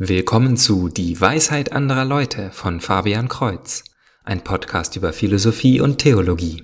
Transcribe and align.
Willkommen 0.00 0.56
zu 0.56 0.88
Die 0.88 1.20
Weisheit 1.20 1.72
anderer 1.72 2.04
Leute 2.04 2.52
von 2.52 2.80
Fabian 2.80 3.26
Kreuz, 3.26 3.82
ein 4.22 4.44
Podcast 4.44 4.94
über 4.94 5.12
Philosophie 5.12 5.80
und 5.80 5.98
Theologie. 5.98 6.62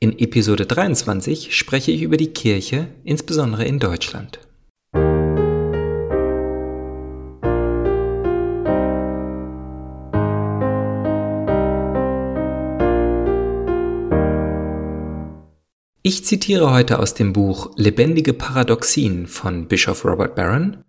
In 0.00 0.18
Episode 0.18 0.66
23 0.66 1.56
spreche 1.56 1.92
ich 1.92 2.02
über 2.02 2.18
die 2.18 2.34
Kirche, 2.34 2.88
insbesondere 3.04 3.64
in 3.64 3.78
Deutschland. 3.78 4.40
Ich 16.02 16.26
zitiere 16.26 16.70
heute 16.70 16.98
aus 16.98 17.14
dem 17.14 17.32
Buch 17.32 17.70
Lebendige 17.76 18.34
Paradoxien 18.34 19.26
von 19.26 19.68
Bischof 19.68 20.04
Robert 20.04 20.34
Barron 20.34 20.84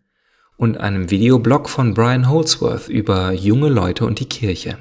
und 0.59 0.77
einem 0.77 1.09
Videoblog 1.09 1.69
von 1.69 1.93
Brian 1.93 2.29
Holsworth 2.29 2.89
über 2.89 3.31
junge 3.31 3.69
Leute 3.69 4.05
und 4.05 4.19
die 4.19 4.27
Kirche. 4.27 4.77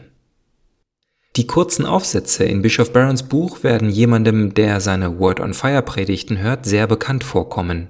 Die 1.36 1.46
kurzen 1.46 1.86
Aufsätze 1.86 2.45
in 2.45 2.62
Bischof 2.62 2.92
Barrons 2.92 3.23
Buch 3.23 3.62
werden 3.62 3.88
jemandem, 3.88 4.55
der 4.55 4.80
seine 4.80 5.20
Word 5.20 5.38
on 5.38 5.55
Fire 5.55 5.83
Predigten 5.83 6.38
hört, 6.38 6.66
sehr 6.66 6.88
bekannt 6.88 7.22
vorkommen. 7.22 7.86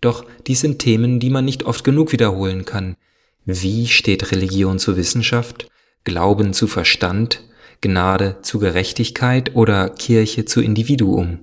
Doch 0.00 0.24
dies 0.46 0.60
sind 0.60 0.78
Themen, 0.78 1.20
die 1.20 1.28
man 1.28 1.44
nicht 1.44 1.64
oft 1.64 1.84
genug 1.84 2.10
wiederholen 2.12 2.64
kann. 2.64 2.96
Wie 3.44 3.86
steht 3.86 4.32
Religion 4.32 4.78
zu 4.78 4.96
Wissenschaft, 4.96 5.68
Glauben 6.04 6.54
zu 6.54 6.66
Verstand, 6.66 7.42
Gnade 7.82 8.38
zu 8.40 8.58
Gerechtigkeit 8.58 9.54
oder 9.54 9.90
Kirche 9.90 10.46
zu 10.46 10.62
Individuum? 10.62 11.38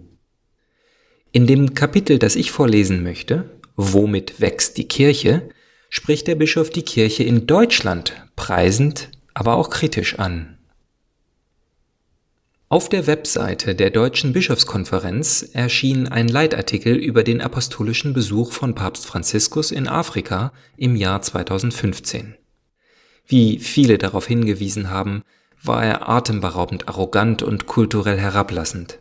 In 1.31 1.45
dem 1.45 1.75
Kapitel, 1.75 2.17
das 2.17 2.35
ich 2.35 2.51
vorlesen 2.51 3.03
möchte, 3.03 3.60
Womit 3.83 4.39
wächst 4.39 4.77
die 4.77 4.87
Kirche, 4.87 5.49
spricht 5.89 6.27
der 6.27 6.35
Bischof 6.35 6.69
die 6.69 6.83
Kirche 6.83 7.23
in 7.23 7.47
Deutschland 7.47 8.13
preisend, 8.35 9.09
aber 9.33 9.55
auch 9.55 9.71
kritisch 9.71 10.19
an. 10.19 10.59
Auf 12.69 12.89
der 12.89 13.07
Webseite 13.07 13.73
der 13.73 13.89
Deutschen 13.89 14.33
Bischofskonferenz 14.33 15.49
erschien 15.53 16.07
ein 16.07 16.27
Leitartikel 16.27 16.95
über 16.95 17.23
den 17.23 17.41
apostolischen 17.41 18.13
Besuch 18.13 18.51
von 18.51 18.75
Papst 18.75 19.07
Franziskus 19.07 19.71
in 19.71 19.87
Afrika 19.87 20.53
im 20.77 20.95
Jahr 20.95 21.23
2015. 21.23 22.35
Wie 23.25 23.57
viele 23.57 23.97
darauf 23.97 24.27
hingewiesen 24.27 24.91
haben, 24.91 25.23
war 25.63 25.83
er 25.83 26.07
atemberaubend 26.07 26.87
arrogant 26.87 27.41
und 27.41 27.65
kulturell 27.65 28.19
herablassend. 28.19 28.99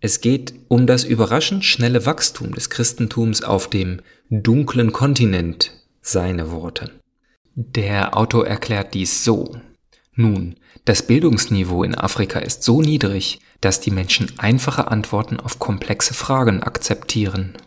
Es 0.00 0.22
geht 0.22 0.54
um 0.68 0.86
das 0.86 1.04
überraschend 1.04 1.64
schnelle 1.64 2.06
Wachstum 2.06 2.54
des 2.54 2.70
Christentums 2.70 3.42
auf 3.42 3.68
dem 3.68 4.00
dunklen 4.30 4.92
Kontinent, 4.92 5.72
seine 6.00 6.50
Worte. 6.50 6.90
Der 7.54 8.16
Autor 8.16 8.46
erklärt 8.46 8.94
dies 8.94 9.24
so. 9.24 9.60
Nun, 10.14 10.56
das 10.86 11.06
Bildungsniveau 11.06 11.84
in 11.84 11.94
Afrika 11.94 12.38
ist 12.38 12.62
so 12.62 12.80
niedrig, 12.80 13.40
dass 13.60 13.80
die 13.80 13.90
Menschen 13.90 14.32
einfache 14.38 14.88
Antworten 14.88 15.38
auf 15.38 15.58
komplexe 15.58 16.14
Fragen 16.14 16.62
akzeptieren. 16.62 17.58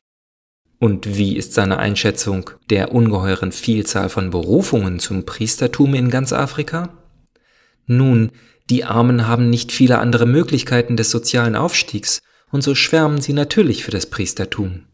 Und 0.80 1.16
wie 1.16 1.38
ist 1.38 1.54
seine 1.54 1.78
Einschätzung 1.78 2.50
der 2.70 2.94
ungeheuren 2.94 3.52
Vielzahl 3.52 4.10
von 4.10 4.32
Berufungen 4.32 5.00
zum 5.00 5.26
Priestertum 5.26 5.94
in 5.94 6.10
ganz 6.10 6.34
Afrika? 6.34 6.90
Nun, 7.86 8.32
die 8.70 8.86
Armen 8.86 9.28
haben 9.28 9.50
nicht 9.50 9.72
viele 9.72 10.00
andere 10.00 10.26
Möglichkeiten 10.26 10.96
des 10.98 11.12
sozialen 11.12 11.56
Aufstiegs, 11.56 12.22
und 12.52 12.64
so 12.64 12.76
schwärmen 12.76 13.20
sie 13.20 13.34
natürlich 13.34 13.84
für 13.84 13.92
das 13.92 14.06
Priestertum. 14.06 14.86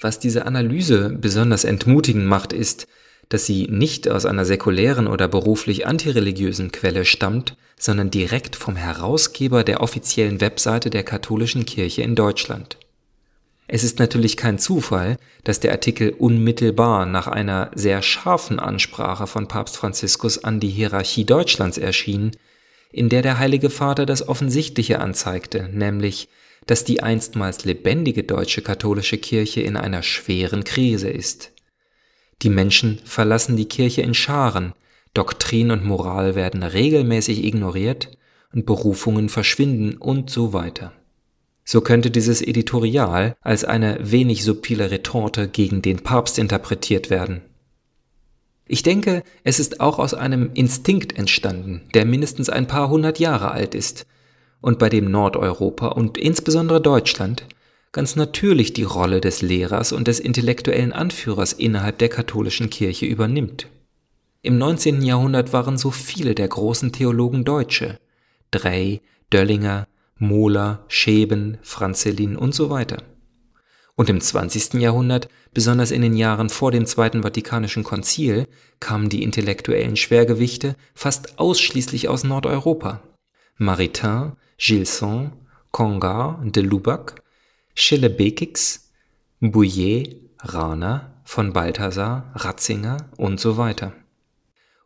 Was 0.00 0.18
diese 0.18 0.46
Analyse 0.46 1.10
besonders 1.10 1.64
entmutigend 1.64 2.26
macht, 2.26 2.52
ist, 2.52 2.86
dass 3.28 3.46
sie 3.46 3.66
nicht 3.68 4.08
aus 4.08 4.26
einer 4.26 4.44
säkulären 4.44 5.06
oder 5.06 5.26
beruflich 5.26 5.86
antireligiösen 5.86 6.70
Quelle 6.70 7.04
stammt, 7.04 7.56
sondern 7.78 8.10
direkt 8.10 8.56
vom 8.56 8.76
Herausgeber 8.76 9.64
der 9.64 9.80
offiziellen 9.80 10.40
Webseite 10.40 10.90
der 10.90 11.02
katholischen 11.02 11.64
Kirche 11.66 12.02
in 12.02 12.14
Deutschland. 12.14 12.76
Es 13.70 13.84
ist 13.84 13.98
natürlich 13.98 14.38
kein 14.38 14.58
Zufall, 14.58 15.18
dass 15.44 15.60
der 15.60 15.72
Artikel 15.72 16.10
unmittelbar 16.10 17.04
nach 17.04 17.26
einer 17.26 17.70
sehr 17.74 18.00
scharfen 18.00 18.58
Ansprache 18.58 19.26
von 19.26 19.46
Papst 19.46 19.76
Franziskus 19.76 20.42
an 20.42 20.58
die 20.58 20.70
Hierarchie 20.70 21.26
Deutschlands 21.26 21.76
erschien, 21.76 22.32
in 22.90 23.10
der 23.10 23.20
der 23.20 23.38
Heilige 23.38 23.68
Vater 23.68 24.06
das 24.06 24.26
Offensichtliche 24.26 25.00
anzeigte, 25.00 25.68
nämlich, 25.70 26.30
dass 26.66 26.84
die 26.84 27.02
einstmals 27.02 27.66
lebendige 27.66 28.24
deutsche 28.24 28.62
katholische 28.62 29.18
Kirche 29.18 29.60
in 29.60 29.76
einer 29.76 30.02
schweren 30.02 30.64
Krise 30.64 31.10
ist. 31.10 31.52
Die 32.40 32.50
Menschen 32.50 33.00
verlassen 33.04 33.56
die 33.56 33.68
Kirche 33.68 34.00
in 34.00 34.14
Scharen, 34.14 34.72
Doktrin 35.12 35.70
und 35.70 35.84
Moral 35.84 36.34
werden 36.34 36.62
regelmäßig 36.62 37.44
ignoriert 37.44 38.16
und 38.54 38.64
Berufungen 38.64 39.28
verschwinden 39.28 39.98
und 39.98 40.30
so 40.30 40.54
weiter. 40.54 40.92
So 41.70 41.82
könnte 41.82 42.10
dieses 42.10 42.40
Editorial 42.40 43.36
als 43.42 43.62
eine 43.62 43.98
wenig 44.00 44.42
subtile 44.42 44.90
Retorte 44.90 45.48
gegen 45.48 45.82
den 45.82 45.98
Papst 45.98 46.38
interpretiert 46.38 47.10
werden. 47.10 47.42
Ich 48.66 48.82
denke, 48.82 49.22
es 49.44 49.60
ist 49.60 49.78
auch 49.78 49.98
aus 49.98 50.14
einem 50.14 50.52
Instinkt 50.54 51.18
entstanden, 51.18 51.82
der 51.92 52.06
mindestens 52.06 52.48
ein 52.48 52.66
paar 52.66 52.88
hundert 52.88 53.18
Jahre 53.18 53.50
alt 53.50 53.74
ist 53.74 54.06
und 54.62 54.78
bei 54.78 54.88
dem 54.88 55.10
Nordeuropa 55.10 55.88
und 55.88 56.16
insbesondere 56.16 56.80
Deutschland 56.80 57.44
ganz 57.92 58.16
natürlich 58.16 58.72
die 58.72 58.84
Rolle 58.84 59.20
des 59.20 59.42
Lehrers 59.42 59.92
und 59.92 60.08
des 60.08 60.20
intellektuellen 60.20 60.94
Anführers 60.94 61.52
innerhalb 61.52 61.98
der 61.98 62.08
katholischen 62.08 62.70
Kirche 62.70 63.04
übernimmt. 63.04 63.66
Im 64.40 64.56
19. 64.56 65.02
Jahrhundert 65.02 65.52
waren 65.52 65.76
so 65.76 65.90
viele 65.90 66.34
der 66.34 66.48
großen 66.48 66.92
Theologen 66.92 67.44
Deutsche, 67.44 67.98
Drey, 68.52 69.02
Döllinger, 69.30 69.86
Mohler, 70.18 70.84
Scheben, 70.88 71.58
Franzelin 71.62 72.36
und 72.36 72.54
so 72.54 72.70
weiter. 72.70 73.02
Und 73.94 74.08
im 74.08 74.20
20. 74.20 74.74
Jahrhundert, 74.74 75.28
besonders 75.52 75.90
in 75.90 76.02
den 76.02 76.16
Jahren 76.16 76.50
vor 76.50 76.70
dem 76.70 76.86
Zweiten 76.86 77.22
Vatikanischen 77.22 77.82
Konzil, 77.82 78.46
kamen 78.78 79.08
die 79.08 79.22
intellektuellen 79.22 79.96
Schwergewichte 79.96 80.76
fast 80.94 81.38
ausschließlich 81.38 82.08
aus 82.08 82.22
Nordeuropa. 82.22 83.02
Maritain, 83.56 84.36
Gilson, 84.56 85.32
Congar 85.72 86.40
de 86.44 86.62
Lubac, 86.62 87.22
Schillebekix, 87.74 88.92
Bouillet, 89.40 90.30
Rahner, 90.40 91.22
von 91.24 91.52
Balthasar, 91.52 92.32
Ratzinger 92.34 92.96
und 93.16 93.38
so 93.38 93.56
weiter. 93.56 93.92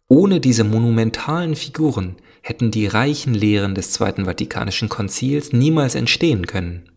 Ohne 0.09 0.41
diese 0.41 0.65
monumentalen 0.65 1.54
Figuren 1.54 2.16
hätten 2.42 2.70
die 2.70 2.86
reichen 2.86 3.34
Lehren 3.34 3.75
des 3.75 3.92
Zweiten 3.92 4.26
Vatikanischen 4.26 4.88
Konzils 4.88 5.53
niemals 5.53 5.94
entstehen 5.94 6.47
können. 6.47 6.91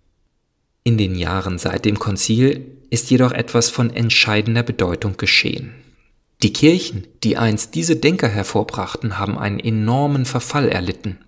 In 0.84 0.98
den 0.98 1.16
Jahren 1.16 1.58
seit 1.58 1.86
dem 1.86 1.98
Konzil 1.98 2.78
ist 2.90 3.10
jedoch 3.10 3.32
etwas 3.32 3.70
von 3.70 3.90
entscheidender 3.90 4.64
Bedeutung 4.64 5.18
geschehen. 5.18 5.74
Die 6.44 6.54
Kirchen, 6.54 7.08
die 7.24 7.38
einst 7.38 7.76
diese 7.76 7.96
Denker 7.96 8.28
hervorbrachten, 8.28 9.18
haben 9.18 9.38
einen 9.38 9.60
enormen 9.60 10.26
Verfall 10.26 10.68
erlitten. 10.68 11.20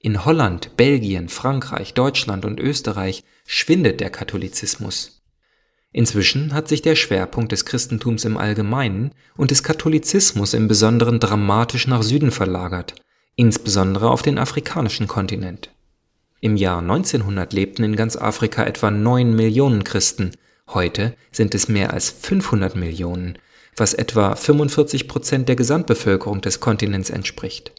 In 0.00 0.24
Holland, 0.24 0.76
Belgien, 0.76 1.28
Frankreich, 1.28 1.94
Deutschland 1.94 2.44
und 2.44 2.58
Österreich 2.58 3.22
schwindet 3.46 4.00
der 4.00 4.10
Katholizismus. 4.10 5.22
Inzwischen 5.92 6.54
hat 6.54 6.68
sich 6.68 6.82
der 6.82 6.94
Schwerpunkt 6.94 7.52
des 7.52 7.64
Christentums 7.64 8.24
im 8.24 8.36
Allgemeinen 8.36 9.12
und 9.36 9.50
des 9.50 9.62
Katholizismus 9.62 10.54
im 10.54 10.68
Besonderen 10.68 11.20
dramatisch 11.20 11.86
nach 11.86 12.02
Süden 12.02 12.30
verlagert, 12.30 12.94
insbesondere 13.36 14.10
auf 14.10 14.22
den 14.22 14.38
afrikanischen 14.38 15.08
Kontinent. 15.08 15.70
Im 16.40 16.56
Jahr 16.56 16.78
1900 16.78 17.52
lebten 17.52 17.84
in 17.84 17.96
ganz 17.96 18.16
Afrika 18.16 18.64
etwa 18.64 18.90
9 18.90 19.34
Millionen 19.34 19.84
Christen, 19.84 20.32
heute 20.68 21.14
sind 21.32 21.54
es 21.54 21.68
mehr 21.68 21.92
als 21.92 22.10
500 22.10 22.76
Millionen, 22.76 23.38
was 23.76 23.94
etwa 23.94 24.34
45 24.34 25.08
Prozent 25.08 25.48
der 25.48 25.56
Gesamtbevölkerung 25.56 26.40
des 26.40 26.60
Kontinents 26.60 27.10
entspricht. 27.10 27.72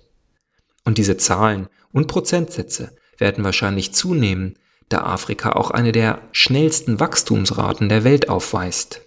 Und 0.86 0.98
diese 0.98 1.18
Zahlen 1.18 1.68
und 1.92 2.08
Prozentsätze 2.08 2.96
werden 3.18 3.44
wahrscheinlich 3.44 3.94
zunehmen, 3.94 4.56
da 4.90 5.04
Afrika 5.04 5.54
auch 5.54 5.72
eine 5.72 5.92
der 5.92 6.22
schnellsten 6.31 7.00
Wachstumsraten 7.00 7.90
der 7.90 8.04
Welt 8.04 8.30
aufweist. 8.30 9.02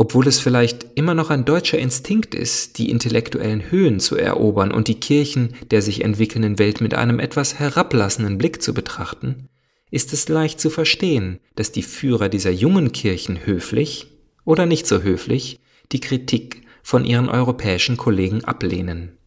Obwohl 0.00 0.26
es 0.28 0.40
vielleicht 0.40 0.86
immer 0.94 1.12
noch 1.12 1.28
ein 1.28 1.44
deutscher 1.44 1.78
Instinkt 1.78 2.34
ist, 2.34 2.78
die 2.78 2.88
intellektuellen 2.88 3.70
Höhen 3.70 4.00
zu 4.00 4.16
erobern 4.16 4.72
und 4.72 4.88
die 4.88 4.98
Kirchen 4.98 5.52
der 5.70 5.82
sich 5.82 6.02
entwickelnden 6.02 6.58
Welt 6.58 6.80
mit 6.80 6.94
einem 6.94 7.20
etwas 7.20 7.58
herablassenden 7.58 8.38
Blick 8.38 8.62
zu 8.62 8.72
betrachten, 8.72 9.50
ist 9.90 10.14
es 10.14 10.26
leicht 10.30 10.58
zu 10.58 10.70
verstehen, 10.70 11.38
dass 11.54 11.70
die 11.70 11.82
Führer 11.82 12.30
dieser 12.30 12.50
jungen 12.50 12.92
Kirchen 12.92 13.44
höflich 13.44 14.06
oder 14.46 14.64
nicht 14.64 14.86
so 14.86 15.02
höflich 15.02 15.60
die 15.92 16.00
Kritik 16.00 16.62
von 16.82 17.04
ihren 17.04 17.28
europäischen 17.28 17.98
Kollegen 17.98 18.42
ablehnen. 18.42 19.18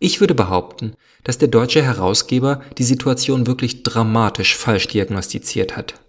Ich 0.00 0.18
würde 0.18 0.34
behaupten, 0.34 0.94
dass 1.22 1.38
der 1.38 1.46
deutsche 1.46 1.84
Herausgeber 1.84 2.62
die 2.78 2.82
Situation 2.82 3.46
wirklich 3.46 3.84
dramatisch 3.84 4.56
falsch 4.56 4.88
diagnostiziert 4.88 5.76
hat. 5.76 6.00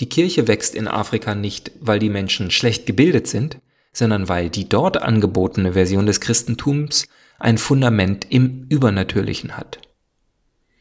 Die 0.00 0.08
Kirche 0.08 0.46
wächst 0.46 0.74
in 0.74 0.88
Afrika 0.88 1.34
nicht, 1.34 1.72
weil 1.80 1.98
die 1.98 2.10
Menschen 2.10 2.50
schlecht 2.50 2.86
gebildet 2.86 3.26
sind, 3.26 3.58
sondern 3.92 4.28
weil 4.28 4.50
die 4.50 4.68
dort 4.68 5.00
angebotene 5.00 5.72
Version 5.72 6.06
des 6.06 6.20
Christentums 6.20 7.06
ein 7.38 7.56
Fundament 7.56 8.26
im 8.30 8.66
Übernatürlichen 8.68 9.56
hat. 9.56 9.78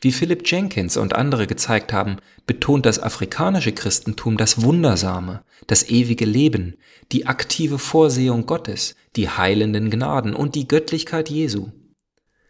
Wie 0.02 0.12
Philip 0.12 0.42
Jenkins 0.46 0.98
und 0.98 1.16
andere 1.16 1.48
gezeigt 1.48 1.94
haben, 1.94 2.18
betont 2.46 2.86
das 2.86 3.00
afrikanische 3.00 3.72
Christentum 3.72 4.38
das 4.38 4.62
Wundersame, 4.62 5.44
das 5.68 5.90
ewige 5.90 6.26
Leben, 6.26 6.76
die 7.12 7.26
aktive 7.26 7.80
Vorsehung 7.80 8.46
Gottes, 8.46 8.96
die 9.16 9.30
heilenden 9.30 9.90
Gnaden 9.90 10.36
und 10.36 10.56
die 10.56 10.68
Göttlichkeit 10.68 11.30
Jesu. 11.30 11.72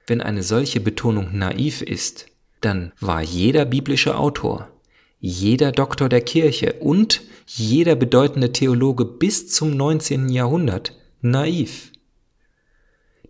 Wenn 0.08 0.22
eine 0.22 0.44
solche 0.44 0.80
Betonung 0.80 1.38
naiv 1.38 1.82
ist, 1.82 2.26
dann 2.62 2.92
war 3.00 3.22
jeder 3.22 3.66
biblische 3.66 4.18
Autor, 4.18 4.75
jeder 5.20 5.72
Doktor 5.72 6.10
der 6.10 6.22
Kirche 6.22 6.74
und 6.80 7.22
jeder 7.46 7.96
bedeutende 7.96 8.52
Theologe 8.52 9.06
bis 9.06 9.48
zum 9.50 9.72
19. 9.72 10.30
Jahrhundert 10.30 10.98
naiv. 11.22 11.92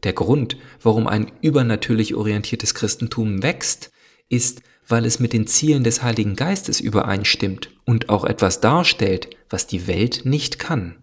Der 0.03 0.13
Grund, 0.13 0.57
warum 0.81 1.07
ein 1.07 1.31
übernatürlich 1.41 2.15
orientiertes 2.15 2.75
Christentum 2.75 3.41
wächst, 3.41 3.91
ist, 4.29 4.61
weil 4.87 5.05
es 5.05 5.19
mit 5.19 5.33
den 5.33 5.47
Zielen 5.47 5.83
des 5.83 6.03
Heiligen 6.03 6.35
Geistes 6.35 6.79
übereinstimmt 6.79 7.71
und 7.85 8.09
auch 8.09 8.23
etwas 8.23 8.61
darstellt, 8.61 9.29
was 9.49 9.67
die 9.67 9.87
Welt 9.87 10.21
nicht 10.25 10.59
kann. 10.59 10.97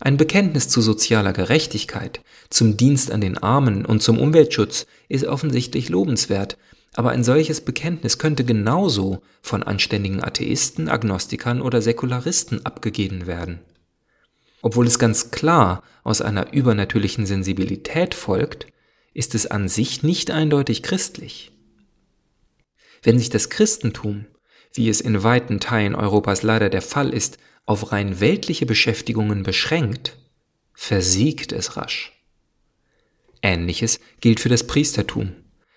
Ein 0.00 0.16
Bekenntnis 0.16 0.68
zu 0.68 0.82
sozialer 0.82 1.32
Gerechtigkeit, 1.32 2.20
zum 2.50 2.76
Dienst 2.76 3.10
an 3.10 3.20
den 3.20 3.38
Armen 3.38 3.86
und 3.86 4.02
zum 4.02 4.18
Umweltschutz 4.18 4.86
ist 5.08 5.24
offensichtlich 5.24 5.88
lobenswert, 5.88 6.58
aber 6.94 7.10
ein 7.10 7.24
solches 7.24 7.60
Bekenntnis 7.60 8.18
könnte 8.18 8.44
genauso 8.44 9.22
von 9.42 9.62
anständigen 9.62 10.22
Atheisten, 10.22 10.88
Agnostikern 10.88 11.60
oder 11.60 11.82
Säkularisten 11.82 12.64
abgegeben 12.64 13.26
werden. 13.26 13.60
Obwohl 14.62 14.86
es 14.86 14.98
ganz 14.98 15.30
klar 15.30 15.82
aus 16.04 16.22
einer 16.22 16.52
übernatürlichen 16.52 17.26
Sensibilität 17.26 18.14
folgt, 18.14 18.66
ist 19.12 19.34
es 19.34 19.46
an 19.46 19.68
sich 19.68 20.02
nicht 20.02 20.30
eindeutig 20.30 20.82
christlich. 20.82 21.52
Wenn 23.02 23.18
sich 23.18 23.28
das 23.28 23.50
Christentum, 23.50 24.26
wie 24.72 24.88
es 24.88 25.00
in 25.00 25.22
weiten 25.22 25.60
Teilen 25.60 25.94
Europas 25.94 26.42
leider 26.42 26.70
der 26.70 26.82
Fall 26.82 27.12
ist, 27.12 27.38
auf 27.66 27.92
rein 27.92 28.20
weltliche 28.20 28.66
Beschäftigungen 28.66 29.42
beschränkt, 29.42 30.16
versiegt 30.72 31.52
es 31.52 31.76
rasch. 31.76 32.12
Ähnliches 33.42 34.00
gilt 34.20 34.40
für 34.40 34.48
das 34.48 34.66
Priestertum. 34.66 35.32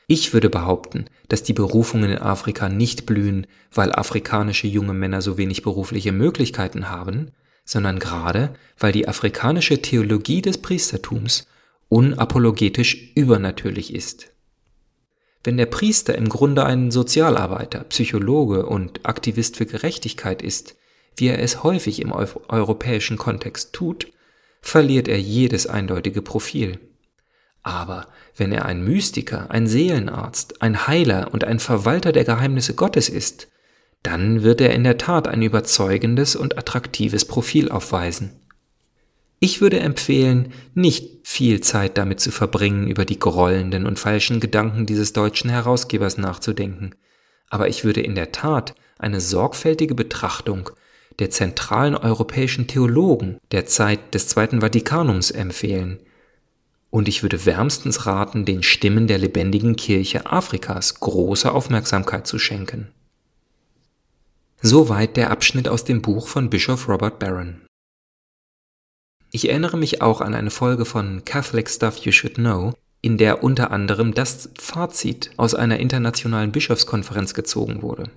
Ich 0.08 0.32
würde 0.32 0.50
behaupten, 0.50 1.06
dass 1.28 1.44
die 1.44 1.54
Berufungen 1.54 2.12
in 2.12 2.18
Afrika 2.18 2.70
nicht 2.70 3.06
blühen, 3.06 3.46
weil 3.74 3.92
afrikanische 3.92 4.68
junge 4.68 4.94
Männer 4.94 5.22
so 5.22 5.38
wenig 5.38 5.64
berufliche 5.64 6.14
Möglichkeiten 6.14 6.90
haben, 6.90 7.32
sondern 7.66 8.00
gerade, 8.00 8.54
weil 8.80 8.94
die 8.94 9.10
afrikanische 9.10 9.82
Theologie 9.82 10.42
des 10.42 10.60
Priestertums 10.60 11.46
unapologetisch 11.90 13.12
übernatürlich 13.16 13.94
ist. 13.94 14.32
Wenn 15.44 15.58
der 15.58 15.66
Priester 15.66 16.16
im 16.16 16.30
Grunde 16.30 16.66
ein 16.66 16.90
Sozialarbeiter, 16.90 17.84
Psychologe 17.86 18.66
und 18.66 19.06
Aktivist 19.06 19.58
für 19.58 19.66
Gerechtigkeit 19.66 20.42
ist, 20.42 20.78
wie 21.18 21.28
er 21.28 21.40
es 21.40 21.64
häufig 21.64 22.02
im 22.02 22.14
europäischen 22.14 23.18
Kontext 23.18 23.74
tut, 23.74 24.08
verliert 24.62 25.10
er 25.10 25.20
jedes 25.20 25.68
eindeutige 25.68 26.22
Profil. 26.22 26.80
Aber 27.68 28.08
wenn 28.38 28.54
er 28.54 28.64
ein 28.64 28.82
Mystiker, 28.82 29.52
ein 29.52 29.68
Seelenarzt, 29.68 30.62
ein 30.62 30.88
Heiler 30.88 31.34
und 31.34 31.44
ein 31.44 31.60
Verwalter 31.60 32.14
der 32.14 32.24
Geheimnisse 32.24 32.76
Gottes 32.76 33.10
ist, 33.10 33.50
dann 34.04 34.42
wird 34.42 34.62
er 34.62 34.74
in 34.74 34.86
der 34.86 34.98
Tat 34.98 35.28
ein 35.28 35.42
überzeugendes 35.42 36.38
und 36.38 36.58
attraktives 36.58 37.26
Profil 37.26 37.68
aufweisen. 37.68 38.40
Ich 39.40 39.60
würde 39.60 39.82
empfehlen, 39.82 40.54
nicht 40.76 41.28
viel 41.28 41.60
Zeit 41.60 41.98
damit 41.98 42.22
zu 42.22 42.32
verbringen, 42.32 42.88
über 42.88 43.04
die 43.04 43.20
grollenden 43.20 43.86
und 43.86 44.00
falschen 44.00 44.40
Gedanken 44.40 44.86
dieses 44.86 45.12
deutschen 45.12 45.50
Herausgebers 45.50 46.18
nachzudenken, 46.18 46.96
aber 47.50 47.68
ich 47.68 47.84
würde 47.84 48.00
in 48.00 48.16
der 48.16 48.32
Tat 48.32 48.76
eine 48.98 49.20
sorgfältige 49.20 49.94
Betrachtung 49.94 50.70
der 51.20 51.32
zentralen 51.32 51.98
europäischen 51.98 52.68
Theologen 52.68 53.40
der 53.52 53.66
Zeit 53.66 54.14
des 54.14 54.30
Zweiten 54.30 54.62
Vatikanums 54.62 55.32
empfehlen, 55.32 56.00
und 56.90 57.08
ich 57.08 57.22
würde 57.22 57.46
wärmstens 57.46 58.06
raten, 58.06 58.46
den 58.46 58.64
Stimmen 58.64 59.08
der 59.08 59.18
lebendigen 59.18 59.76
Kirche 59.76 60.26
Afrikas 60.26 61.00
große 61.00 61.52
Aufmerksamkeit 61.52 62.28
zu 62.28 62.40
schenken. 62.40 62.88
Soweit 64.62 65.18
der 65.18 65.30
Abschnitt 65.30 65.68
aus 65.68 65.84
dem 65.84 66.02
Buch 66.02 66.28
von 66.28 66.50
Bischof 66.50 66.88
Robert 66.88 67.20
Barron. 67.20 67.62
Ich 69.32 69.50
erinnere 69.50 69.78
mich 69.78 70.02
auch 70.02 70.22
an 70.22 70.34
eine 70.34 70.50
Folge 70.50 70.86
von 70.86 71.24
Catholic 71.26 71.70
Stuff 71.70 71.98
You 71.98 72.12
Should 72.12 72.36
Know, 72.36 72.74
in 73.02 73.18
der 73.18 73.44
unter 73.44 73.72
anderem 73.72 74.14
das 74.14 74.50
Fazit 74.58 75.32
aus 75.38 75.54
einer 75.54 75.80
internationalen 75.80 76.52
Bischofskonferenz 76.52 77.34
gezogen 77.34 77.82
wurde. 77.82 78.10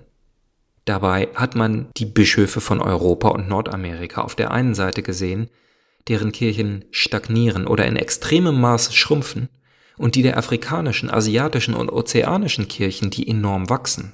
Dabei 0.85 1.29
hat 1.35 1.55
man 1.55 1.87
die 1.97 2.05
Bischöfe 2.05 2.59
von 2.59 2.81
Europa 2.81 3.29
und 3.29 3.47
Nordamerika 3.47 4.21
auf 4.21 4.35
der 4.35 4.51
einen 4.51 4.73
Seite 4.73 5.03
gesehen, 5.03 5.49
deren 6.07 6.31
Kirchen 6.31 6.85
stagnieren 6.91 7.67
oder 7.67 7.85
in 7.85 7.95
extremem 7.95 8.59
Maße 8.59 8.93
schrumpfen, 8.93 9.49
und 9.97 10.15
die 10.15 10.23
der 10.23 10.37
afrikanischen, 10.37 11.11
asiatischen 11.11 11.75
und 11.75 11.91
ozeanischen 11.91 12.67
Kirchen, 12.67 13.11
die 13.11 13.27
enorm 13.27 13.69
wachsen. 13.69 14.13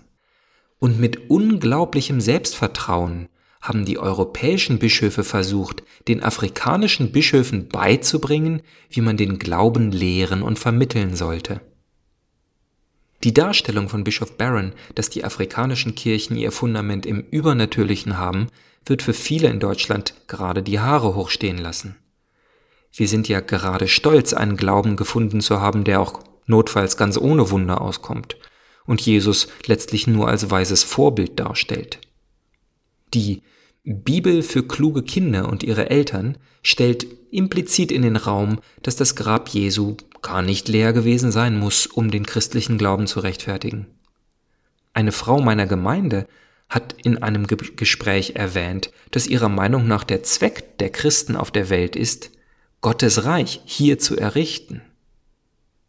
Und 0.79 0.99
mit 0.99 1.29
unglaublichem 1.29 2.19
Selbstvertrauen 2.19 3.29
haben 3.61 3.85
die 3.85 3.97
europäischen 3.97 4.79
Bischöfe 4.79 5.23
versucht, 5.23 5.83
den 6.07 6.23
afrikanischen 6.23 7.11
Bischöfen 7.11 7.69
beizubringen, 7.69 8.61
wie 8.89 9.01
man 9.01 9.17
den 9.17 9.39
Glauben 9.39 9.91
lehren 9.91 10.43
und 10.43 10.59
vermitteln 10.59 11.15
sollte. 11.15 11.61
Die 13.23 13.33
Darstellung 13.33 13.89
von 13.89 14.03
Bischof 14.03 14.37
Barron, 14.37 14.73
dass 14.95 15.09
die 15.09 15.23
afrikanischen 15.23 15.95
Kirchen 15.95 16.37
ihr 16.37 16.51
Fundament 16.51 17.05
im 17.05 17.21
Übernatürlichen 17.31 18.17
haben, 18.17 18.47
wird 18.85 19.01
für 19.01 19.13
viele 19.13 19.49
in 19.49 19.59
Deutschland 19.59 20.13
gerade 20.27 20.61
die 20.61 20.79
Haare 20.79 21.15
hochstehen 21.15 21.57
lassen. 21.57 21.95
Wir 22.93 23.07
sind 23.07 23.27
ja 23.27 23.39
gerade 23.39 23.87
stolz, 23.87 24.33
einen 24.33 24.57
Glauben 24.57 24.95
gefunden 24.95 25.41
zu 25.41 25.61
haben, 25.61 25.83
der 25.83 25.99
auch 25.99 26.21
notfalls 26.45 26.97
ganz 26.97 27.17
ohne 27.17 27.51
Wunder 27.51 27.81
auskommt 27.81 28.37
und 28.85 29.01
Jesus 29.01 29.47
letztlich 29.65 30.07
nur 30.07 30.27
als 30.29 30.49
weises 30.49 30.83
Vorbild 30.83 31.39
darstellt. 31.39 31.99
Die 33.13 33.43
Bibel 33.93 34.43
für 34.43 34.63
kluge 34.63 35.03
Kinder 35.03 35.47
und 35.47 35.63
ihre 35.63 35.89
Eltern 35.89 36.37
stellt 36.61 37.07
implizit 37.31 37.91
in 37.91 38.01
den 38.01 38.15
Raum, 38.15 38.59
dass 38.83 38.95
das 38.95 39.15
Grab 39.15 39.49
Jesu 39.49 39.95
gar 40.21 40.41
nicht 40.41 40.67
leer 40.67 40.93
gewesen 40.93 41.31
sein 41.31 41.57
muss, 41.57 41.87
um 41.87 42.11
den 42.11 42.25
christlichen 42.25 42.77
Glauben 42.77 43.07
zu 43.07 43.19
rechtfertigen. 43.19 43.87
Eine 44.93 45.11
Frau 45.11 45.39
meiner 45.39 45.67
Gemeinde 45.67 46.27
hat 46.69 46.95
in 47.03 47.21
einem 47.23 47.47
Ge 47.47 47.57
Gespräch 47.75 48.33
erwähnt, 48.35 48.91
dass 49.11 49.27
ihrer 49.27 49.49
Meinung 49.49 49.87
nach 49.87 50.03
der 50.03 50.23
Zweck 50.23 50.77
der 50.79 50.89
Christen 50.89 51.35
auf 51.35 51.51
der 51.51 51.69
Welt 51.69 51.95
ist, 51.95 52.31
Gottes 52.81 53.23
Reich 53.23 53.61
hier 53.65 53.99
zu 53.99 54.17
errichten. 54.17 54.81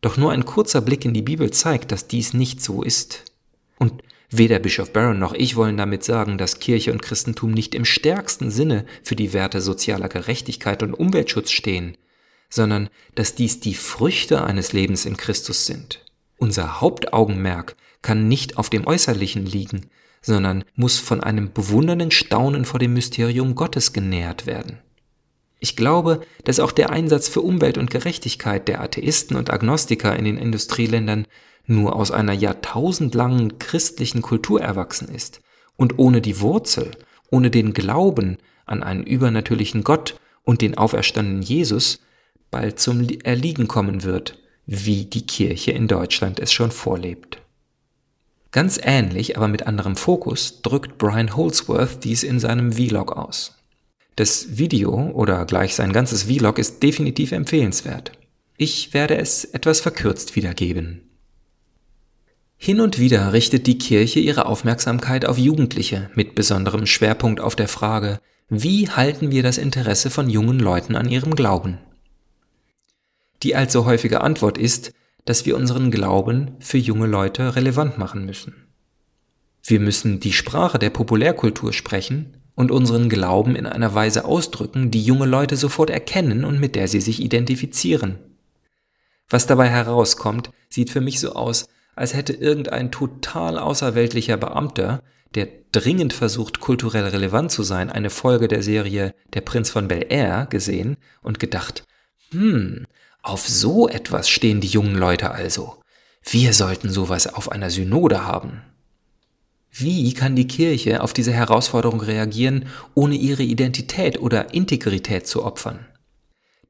Doch 0.01 0.17
nur 0.17 0.31
ein 0.31 0.45
kurzer 0.45 0.81
Blick 0.81 1.05
in 1.05 1.15
die 1.15 1.23
Bibel 1.23 1.51
zeigt, 1.51 1.91
dass 1.91 2.07
dies 2.07 2.33
nicht 2.33 2.63
so 2.63 2.83
ist. 2.83 3.25
Weder 4.31 4.59
Bischof 4.59 4.93
Barron 4.93 5.19
noch 5.19 5.33
ich 5.33 5.57
wollen 5.57 5.79
damit 5.79 6.05
sagen, 6.05 6.37
dass 6.37 6.61
Kirche 6.61 6.93
und 6.93 7.01
Christentum 7.01 7.51
nicht 7.51 7.75
im 7.75 7.87
stärksten 7.87 8.51
Sinne 8.51 8.85
für 9.03 9.17
die 9.17 9.33
Werte 9.33 9.63
sozialer 9.63 10.09
Gerechtigkeit 10.09 10.83
und 10.83 10.93
Umweltschutz 10.93 11.51
stehen, 11.51 11.97
sondern 12.51 12.91
dass 13.15 13.35
dies 13.35 13.61
die 13.61 13.75
Früchte 13.75 14.45
eines 14.45 14.73
Lebens 14.73 15.07
in 15.07 15.17
Christus 15.17 15.65
sind. 15.65 16.05
Unser 16.37 16.81
Hauptaugenmerk 16.81 17.77
kann 18.03 18.29
nicht 18.29 18.59
auf 18.59 18.69
dem 18.69 18.87
Äußerlichen 18.87 19.47
liegen, 19.47 19.91
sondern 20.21 20.65
muss 20.75 20.99
von 20.99 21.23
einem 21.23 21.53
bewundernden 21.53 22.11
Staunen 22.11 22.65
vor 22.65 22.79
dem 22.79 22.93
Mysterium 22.93 23.55
Gottes 23.55 23.93
genährt 23.93 24.47
werden. 24.47 24.79
Ich 25.61 25.77
glaube, 25.77 26.21
dass 26.45 26.61
auch 26.61 26.73
der 26.73 26.91
Einsatz 26.91 27.29
für 27.29 27.41
Umwelt 27.41 27.79
und 27.79 27.91
Gerechtigkeit 27.91 28.69
der 28.69 28.81
Atheisten 28.81 29.37
und 29.37 29.53
Agnostiker 29.53 30.17
in 30.17 30.25
den 30.25 30.39
Industrieländern 30.39 31.27
nur 31.67 31.97
aus 31.97 32.11
einer 32.11 32.33
jahrtausendlangen 32.33 33.59
christlichen 33.59 34.23
Kultur 34.23 34.61
erwachsen 34.61 35.09
ist 35.09 35.41
und 35.77 35.99
ohne 35.99 36.21
die 36.21 36.41
Wurzel, 36.41 36.93
ohne 37.31 37.51
den 37.51 37.73
Glauben 37.75 38.39
an 38.67 38.83
einen 38.83 39.05
übernatürlichen 39.05 39.85
Gott 39.85 40.19
und 40.45 40.63
den 40.63 40.79
auferstandenen 40.79 41.43
Jesus 41.43 42.01
bald 42.51 42.79
zum 42.81 43.07
Erliegen 43.23 43.69
kommen 43.69 44.03
wird, 44.05 44.39
wie 44.67 45.05
die 45.05 45.27
Kirche 45.27 45.73
in 45.73 45.89
Deutschland 45.89 46.41
es 46.41 46.53
schon 46.53 46.71
vorlebt. 46.71 47.43
Ganz 48.51 48.81
ähnlich, 48.83 49.37
aber 49.37 49.49
mit 49.49 49.67
anderem 49.67 49.97
Fokus, 49.97 50.63
drückt 50.63 50.97
Brian 50.97 51.37
Holsworth 51.37 52.03
dies 52.05 52.23
in 52.23 52.41
seinem 52.41 52.73
Vlog 52.73 53.13
aus. 53.13 53.58
Das 54.19 54.59
Video 54.59 55.13
oder 55.13 55.45
gleich 55.45 55.77
sein 55.77 55.93
ganzes 55.93 56.25
Vlog 56.25 56.59
ist 56.59 56.83
definitiv 56.83 57.31
empfehlenswert. 57.31 58.11
Ich 58.57 58.93
werde 58.93 59.17
es 59.17 59.45
etwas 59.45 59.79
verkürzt 59.79 60.35
wiedergeben. 60.35 61.03
Hin 62.57 62.81
und 62.81 62.99
wieder 62.99 63.33
richtet 63.33 63.69
die 63.69 63.79
Kirche 63.79 64.19
ihre 64.19 64.47
Aufmerksamkeit 64.47 65.25
auf 65.25 65.39
Jugendliche 65.39 66.11
mit 66.17 66.35
besonderem 66.35 66.85
Schwerpunkt 66.85 67.39
auf 67.41 67.55
der 67.55 67.69
Frage, 67.69 68.19
Wie 68.49 68.91
halten 68.91 69.31
wir 69.31 69.45
das 69.45 69.57
Interesse 69.57 70.11
von 70.11 70.29
jungen 70.29 70.59
Leuten 70.59 70.97
an 70.97 71.09
ihrem 71.09 71.37
Glauben? 71.37 71.79
Die 73.45 73.55
allzu 73.55 73.85
häufige 73.85 74.23
Antwort 74.23 74.59
ist, 74.59 74.93
dass 75.27 75.47
wir 75.47 75.57
unseren 75.57 75.93
Glauben 75.93 76.57
für 76.59 76.79
junge 76.79 77.07
Leute 77.07 77.55
relevant 77.55 77.99
machen 77.99 78.27
müssen. 78.27 78.67
Wir 79.63 79.79
müssen 79.79 80.19
die 80.19 80.33
Sprache 80.33 80.81
der 80.81 80.91
Populärkultur 80.91 81.73
sprechen 81.73 82.35
und 82.59 82.73
unseren 82.73 83.09
Glauben 83.09 83.55
in 83.55 83.67
einer 83.67 83.95
Weise 83.95 84.25
ausdrücken, 84.25 84.91
die 84.91 85.05
junge 85.05 85.27
Leute 85.27 85.57
sofort 85.57 85.91
erkennen 85.91 86.45
und 86.45 86.59
mit 86.59 86.75
der 86.75 86.89
sie 86.89 87.01
sich 87.01 87.23
identifizieren. 87.23 88.19
Was 89.31 89.47
dabei 89.47 89.69
herauskommt, 89.69 90.51
sieht 90.69 90.91
für 90.91 91.01
mich 91.01 91.21
so 91.21 91.35
aus, 91.35 91.69
als 91.95 92.15
hätte 92.15 92.33
irgendein 92.33 92.91
total 92.91 93.61
außerweltlicher 93.61 94.37
Beamter, 94.37 95.05
der 95.37 95.47
dringend 95.71 96.13
versucht, 96.13 96.59
kulturell 96.59 97.05
relevant 97.05 97.53
zu 97.53 97.63
sein, 97.63 97.91
eine 97.91 98.11
Folge 98.11 98.49
der 98.49 98.65
Serie 98.65 99.15
Der 99.35 99.43
Prinz 99.43 99.71
von 99.71 99.87
Bel 99.87 100.07
Air 100.09 100.49
gesehen 100.51 100.97
und 101.23 101.39
gedacht, 101.39 101.85
hm, 102.33 102.87
auf 103.23 103.47
so 103.47 103.89
etwas 103.89 104.29
stehen 104.29 104.61
die 104.61 104.67
jungen 104.67 104.97
Leute 104.97 105.31
also. 105.31 105.81
Wir 106.25 106.53
sollten 106.53 106.91
sowas 106.91 107.33
auf 107.33 107.53
einer 107.53 107.71
Synode 107.71 108.27
haben. 108.27 108.63
Wie 109.81 110.13
kann 110.13 110.35
die 110.35 110.49
Kirche 110.49 111.05
auf 111.05 111.13
diese 111.13 111.33
Herausforderung 111.33 112.01
reagieren, 112.01 112.67
ohne 112.95 113.15
ihre 113.15 113.45
Identität 113.45 114.21
oder 114.21 114.53
Integrität 114.53 115.29
zu 115.29 115.45
opfern? 115.45 115.87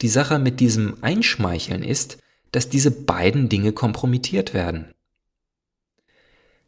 Die 0.03 0.09
Sache 0.09 0.38
mit 0.38 0.61
diesem 0.61 0.99
Einschmeicheln 1.00 1.83
ist, 1.83 2.19
dass 2.53 2.69
diese 2.69 2.91
beiden 2.91 3.49
Dinge 3.49 3.73
kompromittiert 3.73 4.53
werden. 4.53 4.93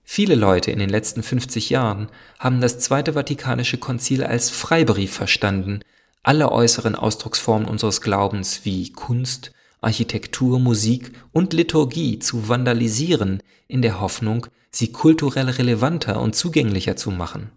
Viele 0.02 0.34
Leute 0.34 0.70
in 0.70 0.78
den 0.78 0.88
letzten 0.88 1.22
50 1.22 1.68
Jahren 1.68 2.08
haben 2.38 2.62
das 2.62 2.78
Zweite 2.78 3.12
Vatikanische 3.12 3.76
Konzil 3.76 4.24
als 4.24 4.48
Freibrief 4.48 5.12
verstanden, 5.12 5.80
alle 6.22 6.50
äußeren 6.50 6.94
Ausdrucksformen 6.94 7.68
unseres 7.68 8.00
Glaubens 8.00 8.64
wie 8.64 8.90
Kunst, 8.92 9.52
Architektur, 9.82 10.58
Musik 10.58 11.12
und 11.32 11.52
Liturgie 11.52 12.18
zu 12.18 12.48
vandalisieren, 12.48 13.42
in 13.68 13.82
der 13.82 14.00
Hoffnung, 14.00 14.46
sie 14.70 14.92
kulturell 14.92 15.48
relevanter 15.48 16.20
und 16.20 16.34
zugänglicher 16.34 16.96
zu 16.96 17.10
machen. 17.10 17.50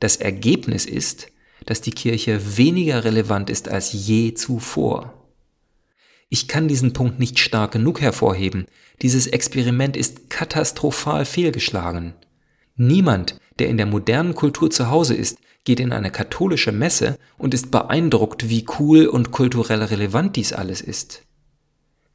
Das 0.00 0.16
Ergebnis 0.16 0.84
ist, 0.84 1.28
dass 1.66 1.80
die 1.80 1.92
Kirche 1.92 2.56
weniger 2.56 3.04
relevant 3.04 3.50
ist 3.50 3.68
als 3.68 3.92
je 3.92 4.34
zuvor. 4.34 5.14
Ich 6.28 6.48
kann 6.48 6.66
diesen 6.66 6.92
Punkt 6.92 7.18
nicht 7.18 7.38
stark 7.38 7.72
genug 7.72 8.00
hervorheben. 8.00 8.66
Dieses 9.02 9.26
Experiment 9.26 9.96
ist 9.96 10.30
katastrophal 10.30 11.24
fehlgeschlagen. 11.24 12.14
Niemand, 12.74 13.38
der 13.58 13.68
in 13.68 13.76
der 13.76 13.86
modernen 13.86 14.34
Kultur 14.34 14.70
zu 14.70 14.88
Hause 14.88 15.14
ist, 15.14 15.38
geht 15.64 15.78
in 15.78 15.92
eine 15.92 16.10
katholische 16.10 16.72
Messe 16.72 17.18
und 17.38 17.54
ist 17.54 17.70
beeindruckt, 17.70 18.48
wie 18.48 18.64
cool 18.78 19.06
und 19.06 19.30
kulturell 19.30 19.82
relevant 19.82 20.36
dies 20.36 20.52
alles 20.52 20.80
ist. 20.80 21.22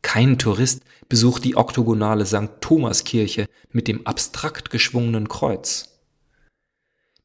Kein 0.02 0.38
Tourist 0.38 0.84
besucht 1.10 1.44
die 1.44 1.56
oktogonale 1.56 2.26
St. 2.26 2.62
Thomaskirche 2.62 3.48
mit 3.72 3.88
dem 3.88 4.06
abstrakt 4.06 4.70
geschwungenen 4.70 5.28
Kreuz. 5.28 6.00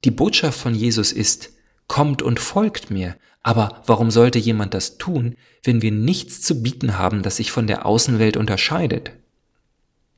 Die 0.04 0.10
Botschaft 0.10 0.58
von 0.58 0.74
Jesus 0.74 1.12
ist, 1.12 1.50
kommt 1.86 2.22
und 2.22 2.40
folgt 2.40 2.90
mir, 2.90 3.16
aber 3.42 3.82
warum 3.86 4.10
sollte 4.10 4.38
jemand 4.38 4.74
das 4.74 4.98
tun, 4.98 5.36
wenn 5.64 5.82
wir 5.82 5.92
nichts 5.92 6.42
zu 6.42 6.62
bieten 6.62 6.98
haben, 6.98 7.22
das 7.22 7.36
sich 7.36 7.52
von 7.52 7.66
der 7.66 7.86
Außenwelt 7.86 8.36
unterscheidet? 8.36 9.12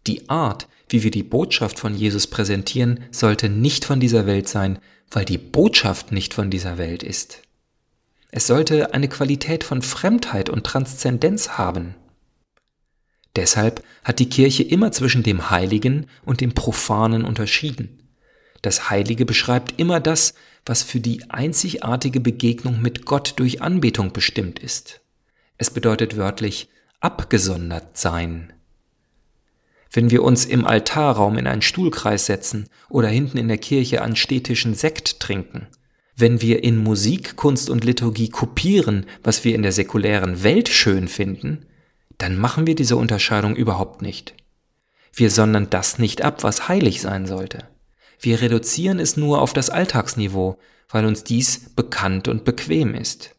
Die 0.07 0.29
Art, 0.29 0.69
wie 0.89 1.03
wir 1.03 1.11
die 1.11 1.23
Botschaft 1.23 1.79
von 1.79 1.95
Jesus 1.95 2.27
präsentieren, 2.27 3.05
sollte 3.11 3.49
nicht 3.49 3.85
von 3.85 4.01
dieser 4.01 4.27
Welt 4.27 4.49
sein, 4.49 4.79
weil 5.11 5.25
die 5.25 5.39
Botschaft 5.39 6.13
nicht 6.13 6.35
von 6.35 6.51
dieser 6.51 6.77
Welt 6.77 7.03
ist. 7.03 7.41
Es 8.31 8.47
sollte 8.47 8.93
eine 8.93 9.09
Qualität 9.09 9.65
von 9.65 9.81
Fremdheit 9.81 10.51
und 10.51 10.65
Transzendenz 10.65 11.51
haben. 11.51 11.95
Deshalb 13.37 13.83
hat 14.05 14.21
die 14.21 14.29
Kirche 14.29 14.63
immer 14.63 14.93
zwischen 14.93 15.23
dem 15.23 15.51
Heiligen 15.51 16.07
und 16.25 16.41
dem 16.41 16.55
Profanen 16.55 17.25
unterschieden. 17.25 18.01
Das 18.63 18.91
Heilige 18.91 19.27
beschreibt 19.27 19.79
immer 19.79 20.01
das, 20.01 20.35
was 20.65 20.83
für 20.83 21.01
die 21.01 21.29
einzigartige 21.31 22.21
Begegnung 22.21 22.81
mit 22.81 23.05
Gott 23.05 23.35
durch 23.37 23.61
Anbetung 23.61 24.13
bestimmt 24.13 24.59
ist. 24.59 25.01
Es 25.59 25.71
bedeutet 25.71 26.17
wörtlich 26.17 26.69
abgesondert 27.01 27.99
sein. 27.99 28.53
Wenn 29.93 30.11
wir 30.11 30.23
uns 30.23 30.47
im 30.47 30.67
Altarraum 30.67 31.37
in 31.37 31.47
einen 31.47 31.63
Stuhlkreis 31.63 32.27
setzen 32.27 32.69
oder 32.89 33.09
hinten 33.09 33.39
in 33.39 33.49
der 33.49 33.59
Kirche 33.59 34.03
an 34.03 34.17
städtischen 34.17 34.75
Sekt 34.75 35.21
trinken, 35.21 35.67
wenn 36.17 36.41
wir 36.41 36.65
in 36.65 36.79
Musik, 36.79 37.37
Kunst 37.37 37.69
und 37.69 37.85
Liturgie 37.85 38.29
kopieren, 38.29 39.07
was 39.23 39.45
wir 39.45 39.55
in 39.55 39.63
der 39.63 39.73
säkulären 39.73 40.43
Welt 40.43 40.69
schön 40.69 41.09
finden, 41.09 41.67
dann 42.19 42.39
machen 42.39 42.67
wir 42.67 42.75
diese 42.75 42.97
Unterscheidung 42.97 43.57
überhaupt 43.57 44.03
nicht. 44.03 44.35
Wir 45.13 45.31
sondern 45.31 45.71
das 45.71 45.99
nicht 45.99 46.23
ab, 46.23 46.43
was 46.43 46.69
heilig 46.69 47.01
sein 47.01 47.27
sollte. 47.27 47.69
Wir 48.21 48.41
reduzieren 48.41 48.99
es 48.99 49.17
nur 49.17 49.41
auf 49.41 49.53
das 49.53 49.71
Alltagsniveau, 49.71 50.59
weil 50.89 51.05
uns 51.05 51.25
dies 51.25 51.71
bekannt 51.75 52.29
und 52.29 52.45
bequem 52.45 52.95
ist. 52.95 53.35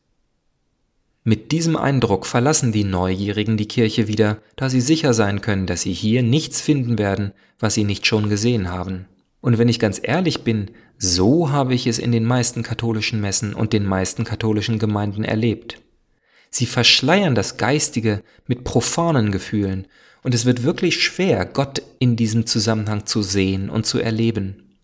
Mit 1.24 1.51
diesem 1.51 1.75
Eindruck 1.75 2.27
verlassen 2.27 2.72
die 2.72 2.84
Neugierigen 2.84 3.58
die 3.58 3.67
Kirche 3.67 4.08
wieder, 4.08 4.38
da 4.55 4.70
sie 4.70 4.82
sicher 4.82 5.13
sein 5.13 5.41
können, 5.41 5.65
dass 5.65 5.82
sie 5.82 5.94
hier 5.94 6.22
nichts 6.22 6.62
finden 6.62 7.00
werden, 7.00 7.34
was 7.58 7.74
sie 7.74 7.84
nicht 7.84 8.05
schon 8.05 8.29
gesehen 8.29 8.70
haben. 8.70 9.08
Und 9.41 9.58
wenn 9.58 9.70
ich 9.70 9.79
ganz 9.79 10.00
ehrlich 10.01 10.44
bin, 10.44 10.72
so 10.98 11.51
habe 11.51 11.74
ich 11.74 11.88
es 11.88 11.98
in 11.98 12.12
den 12.12 12.25
meisten 12.25 12.62
katholischen 12.62 13.22
Messen 13.22 13.53
und 13.53 13.74
den 13.74 13.86
meisten 13.86 14.24
katholischen 14.24 14.79
Gemeinden 14.79 15.24
erlebt. 15.24 15.82
Sie 16.57 16.67
verschleiern 16.67 17.35
das 17.35 17.57
Geistige 17.57 18.24
mit 18.47 18.63
profanen 18.63 19.33
Gefühlen, 19.33 19.88
und 20.24 20.33
es 20.33 20.45
wird 20.45 20.63
wirklich 20.63 21.03
schwer, 21.03 21.45
Gott 21.45 21.81
in 22.00 22.15
diesem 22.15 22.45
Zusammenhang 22.45 23.05
zu 23.05 23.24
sehen 23.24 23.69
und 23.69 23.85
zu 23.85 24.00
erleben. 24.00 24.77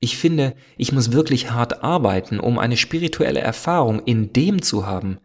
Ich 0.00 0.18
finde, 0.18 0.56
ich 0.76 0.90
muss 0.90 1.12
wirklich 1.12 1.52
hart 1.52 1.84
arbeiten, 1.84 2.40
um 2.40 2.58
eine 2.58 2.76
spirituelle 2.76 3.38
Erfahrung 3.38 4.00
in 4.06 4.32
dem 4.32 4.60
zu 4.60 4.86
haben, 4.86 5.18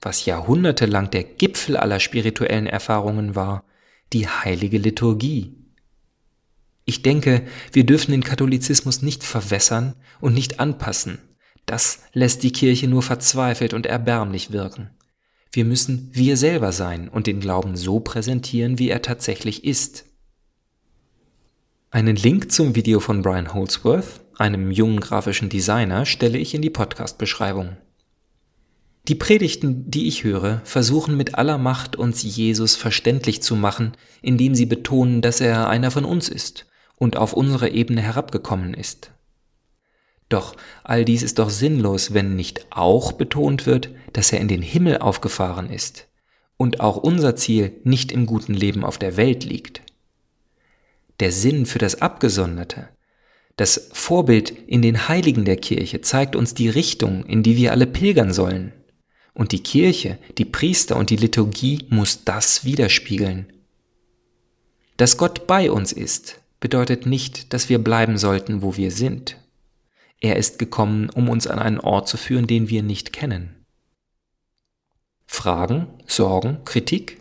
was 0.00 0.24
jahrhundertelang 0.24 1.12
der 1.12 1.22
Gipfel 1.22 1.76
aller 1.76 2.00
spirituellen 2.00 2.66
Erfahrungen 2.66 3.36
war, 3.36 3.62
die 4.12 4.26
heilige 4.26 4.78
Liturgie. 4.78 5.54
Ich 6.86 7.02
denke, 7.02 7.46
wir 7.70 7.86
dürfen 7.86 8.10
den 8.10 8.24
Katholizismus 8.24 9.00
nicht 9.00 9.22
verwässern 9.22 9.94
und 10.20 10.34
nicht 10.34 10.58
anpassen. 10.58 11.18
Das 11.66 12.00
lässt 12.14 12.42
die 12.42 12.50
Kirche 12.50 12.88
nur 12.88 13.04
verzweifelt 13.04 13.74
und 13.74 13.86
erbärmlich 13.86 14.50
wirken. 14.50 14.90
Wir 15.52 15.64
müssen 15.64 16.10
wir 16.12 16.36
selber 16.36 16.70
sein 16.70 17.08
und 17.08 17.26
den 17.26 17.40
Glauben 17.40 17.76
so 17.76 17.98
präsentieren, 18.00 18.78
wie 18.78 18.88
er 18.88 19.02
tatsächlich 19.02 19.64
ist. 19.64 20.04
Einen 21.90 22.14
Link 22.14 22.52
zum 22.52 22.76
Video 22.76 23.00
von 23.00 23.22
Brian 23.22 23.52
Holsworth, 23.52 24.20
einem 24.38 24.70
jungen 24.70 25.00
grafischen 25.00 25.48
Designer, 25.48 26.06
stelle 26.06 26.38
ich 26.38 26.54
in 26.54 26.62
die 26.62 26.70
Podcast-Beschreibung. 26.70 27.76
Die 29.08 29.16
Predigten, 29.16 29.90
die 29.90 30.06
ich 30.06 30.22
höre, 30.22 30.60
versuchen 30.62 31.16
mit 31.16 31.34
aller 31.34 31.58
Macht 31.58 31.96
uns 31.96 32.22
Jesus 32.22 32.76
verständlich 32.76 33.42
zu 33.42 33.56
machen, 33.56 33.96
indem 34.22 34.54
sie 34.54 34.66
betonen, 34.66 35.20
dass 35.20 35.40
er 35.40 35.68
einer 35.68 35.90
von 35.90 36.04
uns 36.04 36.28
ist 36.28 36.66
und 36.94 37.16
auf 37.16 37.32
unsere 37.32 37.70
Ebene 37.70 38.02
herabgekommen 38.02 38.72
ist. 38.72 39.10
Doch 40.30 40.56
all 40.84 41.04
dies 41.04 41.22
ist 41.22 41.38
doch 41.38 41.50
sinnlos, 41.50 42.14
wenn 42.14 42.36
nicht 42.36 42.64
auch 42.70 43.12
betont 43.12 43.66
wird, 43.66 43.90
dass 44.14 44.32
er 44.32 44.40
in 44.40 44.48
den 44.48 44.62
Himmel 44.62 44.98
aufgefahren 44.98 45.68
ist 45.68 46.06
und 46.56 46.80
auch 46.80 46.96
unser 46.96 47.36
Ziel 47.36 47.72
nicht 47.84 48.12
im 48.12 48.26
guten 48.26 48.54
Leben 48.54 48.84
auf 48.84 48.96
der 48.96 49.16
Welt 49.16 49.44
liegt. 49.44 49.82
Der 51.18 51.32
Sinn 51.32 51.66
für 51.66 51.78
das 51.78 52.00
Abgesonderte, 52.00 52.88
das 53.56 53.90
Vorbild 53.92 54.50
in 54.66 54.82
den 54.82 55.08
Heiligen 55.08 55.44
der 55.44 55.56
Kirche 55.56 56.00
zeigt 56.00 56.36
uns 56.36 56.54
die 56.54 56.68
Richtung, 56.68 57.26
in 57.26 57.42
die 57.42 57.56
wir 57.56 57.72
alle 57.72 57.86
pilgern 57.86 58.32
sollen. 58.32 58.72
Und 59.34 59.52
die 59.52 59.62
Kirche, 59.62 60.18
die 60.38 60.44
Priester 60.44 60.96
und 60.96 61.10
die 61.10 61.16
Liturgie 61.16 61.86
muss 61.88 62.24
das 62.24 62.64
widerspiegeln. 62.64 63.52
Dass 64.96 65.16
Gott 65.16 65.46
bei 65.46 65.70
uns 65.70 65.92
ist, 65.92 66.40
bedeutet 66.60 67.04
nicht, 67.06 67.52
dass 67.52 67.68
wir 67.68 67.82
bleiben 67.82 68.16
sollten, 68.16 68.62
wo 68.62 68.76
wir 68.76 68.90
sind. 68.90 69.39
Er 70.20 70.36
ist 70.36 70.58
gekommen, 70.58 71.10
um 71.10 71.28
uns 71.28 71.46
an 71.46 71.58
einen 71.58 71.80
Ort 71.80 72.08
zu 72.08 72.16
führen, 72.16 72.46
den 72.46 72.68
wir 72.68 72.82
nicht 72.82 73.12
kennen. 73.12 73.66
Fragen, 75.26 75.86
Sorgen, 76.06 76.64
Kritik? 76.64 77.20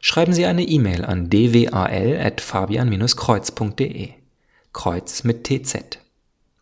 Schreiben 0.00 0.32
Sie 0.32 0.46
eine 0.46 0.64
E-Mail 0.64 1.04
an 1.04 1.28
dwal.fabian-kreuz.de. 1.30 4.10
Kreuz 4.72 5.24
mit 5.24 5.44
TZ. 5.44 5.98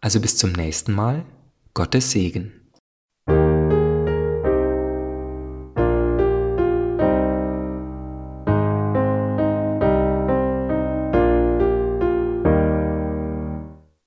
Also 0.00 0.20
bis 0.20 0.36
zum 0.36 0.52
nächsten 0.52 0.92
Mal. 0.92 1.24
Gottes 1.74 2.10
Segen. 2.12 2.63